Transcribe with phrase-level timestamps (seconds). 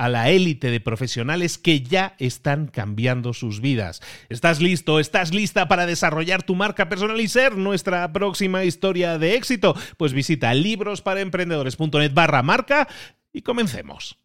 [0.00, 4.00] a la élite de profesionales que ya están cambiando sus vidas.
[4.30, 4.98] ¿Estás listo?
[4.98, 9.76] ¿Estás lista para desarrollar tu marca personal y ser nuestra próxima historia de éxito?
[9.98, 12.88] Pues visita librosparaemprendedores.net barra marca
[13.30, 14.16] y comencemos.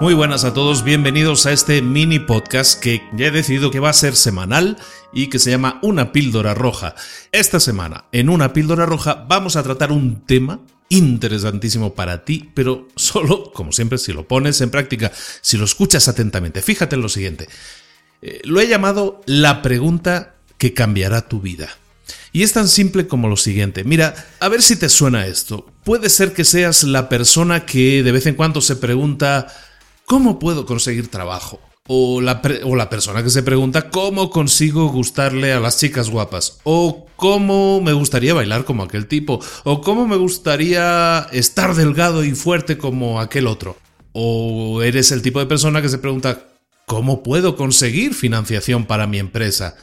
[0.00, 3.90] Muy buenas a todos, bienvenidos a este mini podcast que ya he decidido que va
[3.90, 4.78] a ser semanal
[5.12, 6.96] y que se llama Una píldora roja.
[7.30, 10.58] Esta semana, en Una píldora roja, vamos a tratar un tema
[10.90, 16.08] interesantísimo para ti, pero solo, como siempre, si lo pones en práctica, si lo escuchas
[16.08, 16.60] atentamente.
[16.60, 17.48] Fíjate en lo siguiente.
[18.20, 21.70] Eh, lo he llamado la pregunta que cambiará tu vida.
[22.32, 23.84] Y es tan simple como lo siguiente.
[23.84, 25.66] Mira, a ver si te suena esto.
[25.84, 29.46] Puede ser que seas la persona que de vez en cuando se pregunta,
[30.04, 31.60] ¿cómo puedo conseguir trabajo?
[31.92, 36.60] O la, o la, persona que se pregunta cómo consigo gustarle a las chicas guapas.
[36.62, 39.40] O cómo me gustaría bailar como aquel tipo.
[39.64, 43.76] O cómo me gustaría estar delgado y fuerte como aquel otro.
[44.12, 46.46] O eres el tipo de persona que se pregunta
[46.86, 49.74] cómo puedo conseguir financiación para mi empresa.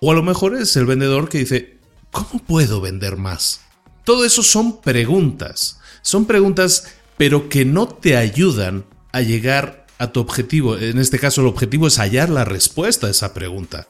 [0.00, 1.78] O a lo mejor es el vendedor que dice
[2.12, 3.62] ¿cómo puedo vender más?
[4.04, 5.80] Todo eso son preguntas.
[6.02, 10.76] Son preguntas pero que no te ayudan a llegar a tu objetivo.
[10.76, 13.88] En este caso el objetivo es hallar la respuesta a esa pregunta.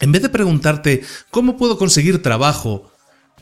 [0.00, 2.92] En vez de preguntarte cómo puedo conseguir trabajo,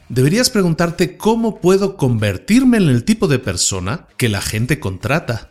[0.09, 5.49] deberías preguntarte cómo puedo convertirme en el tipo de persona que la gente contrata.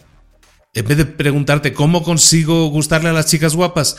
[0.73, 3.97] En vez de preguntarte cómo consigo gustarle a las chicas guapas,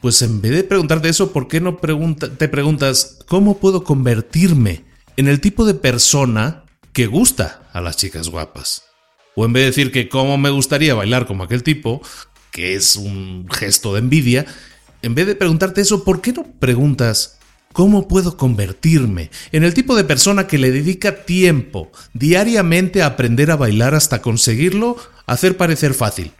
[0.00, 4.84] pues en vez de preguntarte eso, ¿por qué no te preguntas cómo puedo convertirme
[5.16, 8.82] en el tipo de persona que gusta a las chicas guapas?
[9.34, 12.02] O en vez de decir que cómo me gustaría bailar como aquel tipo,
[12.50, 14.46] que es un gesto de envidia,
[15.02, 17.38] en vez de preguntarte eso, ¿por qué no preguntas
[17.72, 23.50] cómo puedo convertirme en el tipo de persona que le dedica tiempo diariamente a aprender
[23.50, 26.32] a bailar hasta conseguirlo hacer parecer fácil?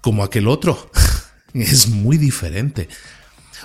[0.00, 0.90] Como aquel otro.
[1.54, 2.88] es muy diferente.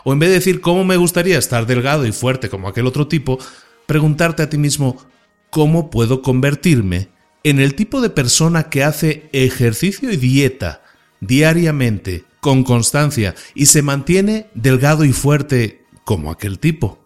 [0.04, 3.08] O en vez de decir cómo me gustaría estar delgado y fuerte como aquel otro
[3.08, 3.40] tipo,
[3.88, 5.04] preguntarte a ti mismo,
[5.50, 7.10] ¿cómo puedo convertirme
[7.46, 10.82] en el tipo de persona que hace ejercicio y dieta
[11.20, 17.06] diariamente, con constancia, y se mantiene delgado y fuerte como aquel tipo.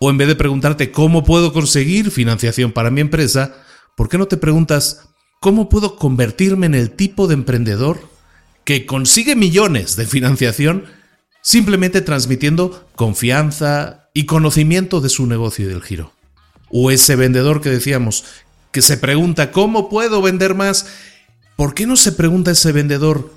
[0.00, 3.56] O en vez de preguntarte cómo puedo conseguir financiación para mi empresa,
[3.94, 8.00] ¿por qué no te preguntas cómo puedo convertirme en el tipo de emprendedor
[8.64, 10.86] que consigue millones de financiación
[11.42, 16.14] simplemente transmitiendo confianza y conocimiento de su negocio y del giro?
[16.70, 18.24] O ese vendedor que decíamos
[18.72, 20.86] que se pregunta, ¿cómo puedo vender más?
[21.56, 23.32] ¿Por qué no se pregunta ese vendedor,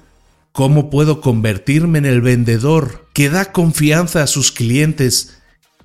[0.51, 5.37] ¿cómo puedo convertirme en el vendedor que da confianza a sus clientes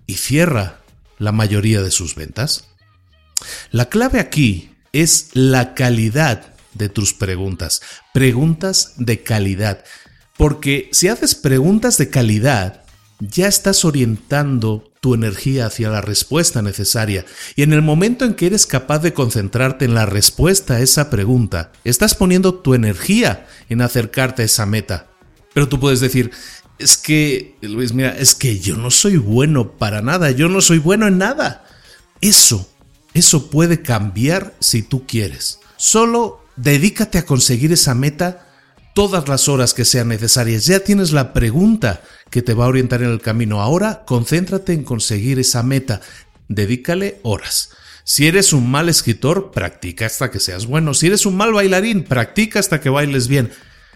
[0.07, 0.81] y cierra
[1.19, 2.69] la mayoría de sus ventas?
[3.71, 7.81] La clave aquí es la calidad de tus preguntas,
[8.13, 9.85] preguntas de calidad,
[10.37, 12.85] porque si haces preguntas de calidad,
[13.21, 17.25] ya estás orientando tu energía hacia la respuesta necesaria.
[17.55, 21.11] Y en el momento en que eres capaz de concentrarte en la respuesta a esa
[21.11, 25.09] pregunta, estás poniendo tu energía en acercarte a esa meta.
[25.55, 26.31] Pero tú puedes decir,
[26.79, 30.79] es que, Luis, mira, es que yo no soy bueno para nada, yo no soy
[30.79, 31.65] bueno en nada.
[32.21, 32.69] Eso,
[33.15, 35.61] eso puede cambiar si tú quieres.
[35.77, 38.46] Solo dedícate a conseguir esa meta
[38.97, 40.65] todas las horas que sean necesarias.
[40.65, 42.01] Ya tienes la pregunta
[42.31, 43.61] que te va a orientar en el camino.
[43.61, 46.01] Ahora concéntrate en conseguir esa meta.
[46.49, 47.73] Dedícale horas.
[48.05, 50.95] Si eres un mal escritor, practica hasta que seas bueno.
[50.95, 53.53] Si eres un mal bailarín, practica hasta que bailes bien.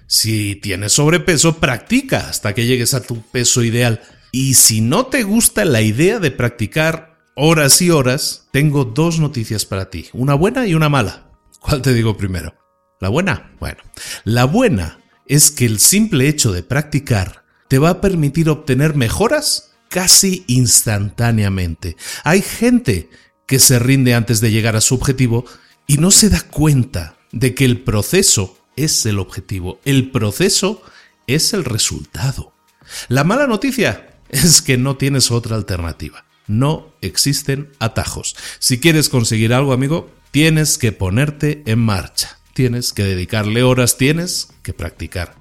[0.07, 4.03] Si tienes sobrepeso, practica hasta que llegues a tu peso ideal.
[4.33, 9.65] Y si no te gusta la idea de practicar horas y horas, tengo dos noticias
[9.65, 11.31] para ti, una buena y una mala.
[11.59, 12.60] ¿Cuál te digo primero?
[13.01, 13.51] ¿La buena?
[13.59, 13.79] Bueno,
[14.25, 19.71] la buena es que el simple hecho de practicar te va a permitir obtener mejoras
[19.89, 21.97] casi instantáneamente.
[22.25, 23.09] Hay gente
[23.47, 25.47] que se rinde antes de llegar a su objetivo
[25.87, 30.83] y no se da cuenta de que el proceso es el objetivo, el proceso
[31.27, 32.53] es el resultado.
[33.09, 36.27] La mala noticia es que no tienes otra alternativa.
[36.49, 38.37] No existen atajos.
[38.59, 42.40] Si quieres conseguir algo, amigo, tienes que ponerte en marcha.
[42.61, 45.35] Tienes que dedicarle horas, tienes que practicar.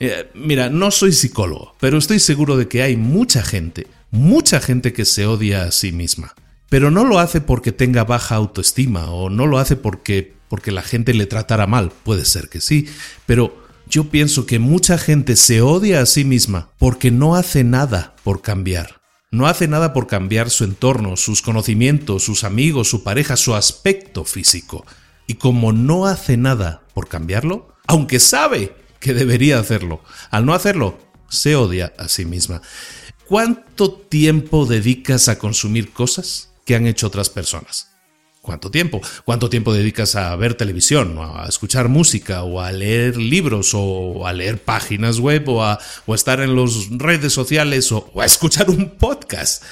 [0.00, 4.94] Eh, mira, no soy psicólogo, pero estoy seguro de que hay mucha gente, mucha gente
[4.94, 6.34] que se odia a sí misma.
[6.70, 10.80] Pero no lo hace porque tenga baja autoestima o no lo hace porque porque la
[10.80, 11.92] gente le tratara mal.
[12.04, 12.88] Puede ser que sí,
[13.26, 13.54] pero
[13.86, 18.40] yo pienso que mucha gente se odia a sí misma porque no hace nada por
[18.40, 19.02] cambiar.
[19.30, 24.24] No hace nada por cambiar su entorno, sus conocimientos, sus amigos, su pareja, su aspecto
[24.24, 24.86] físico.
[25.32, 30.98] Y como no hace nada por cambiarlo, aunque sabe que debería hacerlo, al no hacerlo,
[31.30, 32.60] se odia a sí misma.
[33.26, 37.88] ¿Cuánto tiempo dedicas a consumir cosas que han hecho otras personas?
[38.42, 39.00] ¿Cuánto tiempo?
[39.24, 44.34] ¿Cuánto tiempo dedicas a ver televisión, a escuchar música, o a leer libros, o a
[44.34, 49.62] leer páginas web, o a, estar en las redes sociales, o, a escuchar un podcast?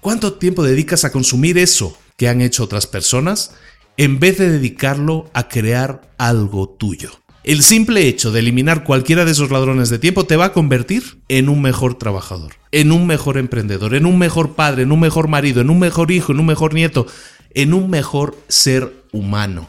[0.00, 3.50] ¿Cuánto tiempo dedicas a consumir eso que han hecho otras personas
[3.96, 7.10] en vez de dedicarlo a crear algo tuyo?
[7.44, 11.18] El simple hecho de eliminar cualquiera de esos ladrones de tiempo te va a convertir
[11.28, 15.28] en un mejor trabajador, en un mejor emprendedor, en un mejor padre, en un mejor
[15.28, 17.06] marido, en un mejor hijo, en un mejor nieto,
[17.52, 19.68] en un mejor ser humano.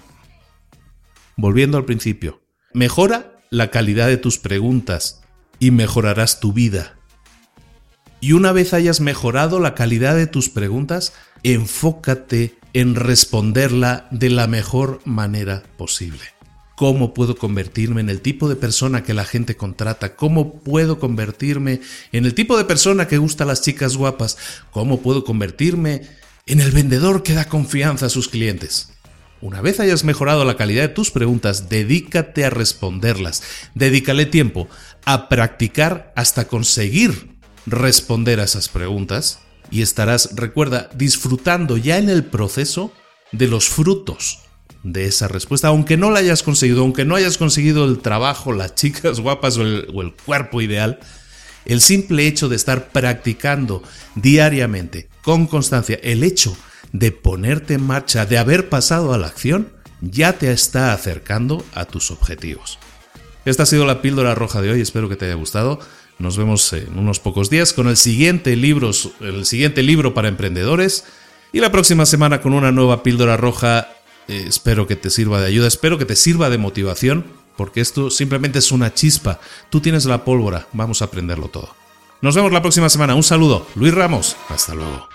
[1.36, 2.42] Volviendo al principio,
[2.74, 5.22] mejora la calidad de tus preguntas
[5.60, 6.95] y mejorarás tu vida.
[8.22, 11.13] Y una vez hayas mejorado la calidad de tus preguntas,
[11.44, 16.22] enfócate en responderla de la mejor manera posible.
[16.75, 20.16] ¿Cómo puedo convertirme en el tipo de persona que la gente contrata?
[20.16, 21.81] ¿Cómo puedo convertirme
[22.12, 24.38] en el tipo de persona que gusta a las chicas guapas?
[24.72, 26.04] ¿Cómo puedo convertirme
[26.45, 28.89] en el vendedor que da confianza a sus clientes.
[29.42, 33.44] Una vez hayas mejorado la calidad de tus preguntas, dedícate a responderlas.
[33.74, 34.68] Dedícale tiempo
[35.06, 37.36] a practicar hasta conseguir
[37.66, 39.39] responder a esas preguntas
[39.72, 42.92] y estarás, recuerda, disfrutando ya en el proceso
[43.32, 44.40] de los frutos
[44.84, 48.76] de esa respuesta, aunque no la hayas conseguido, aunque no hayas conseguido el trabajo, las
[48.76, 51.00] chicas guapas o el, cuerpo ideal,
[51.66, 53.82] el simple hecho de estar practicando
[54.14, 56.56] diariamente, con constancia, el hecho
[56.94, 59.70] de ponerte en marcha, de haber pasado a la acción,
[60.02, 62.78] ya te está acercando a tus objetivos.
[63.44, 65.80] Esta ha sido la píldora roja de hoy, espero que te haya gustado.
[66.18, 71.06] Nos vemos en unos pocos días con el siguiente libro, el siguiente libro para emprendedores
[71.52, 73.89] y la próxima semana con una nueva píldora roja.
[74.28, 77.25] Eh, espero que te sirva de ayuda, espero que te sirva de motivación
[77.58, 79.39] porque esto simplemente es una chispa.
[79.70, 81.75] Tú tienes la pólvora, vamos a aprenderlo todo.
[82.22, 83.16] Nos vemos la próxima semana.
[83.16, 84.36] Un saludo, Luis Ramos.
[84.50, 85.14] Hasta luego.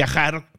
[0.01, 0.50] viajar